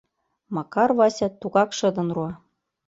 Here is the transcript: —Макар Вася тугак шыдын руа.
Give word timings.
—Макар 0.55 0.89
Вася 0.97 1.27
тугак 1.29 1.69
шыдын 1.77 2.07
руа. 2.15 2.31